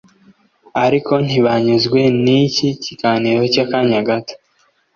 Ariko 0.85 1.13
ntibanyuzwe 1.25 1.99
n’iki 2.23 2.69
kiganiro 2.83 3.41
cy’akanya 3.53 3.99
gato 4.09 4.35